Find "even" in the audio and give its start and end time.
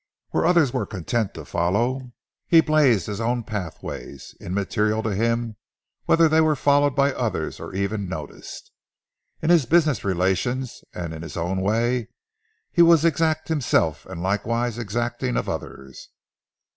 7.75-8.09